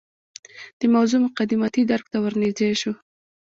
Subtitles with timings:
[0.79, 2.93] د موضوع مقدماتي درک ته ورنژدې شو.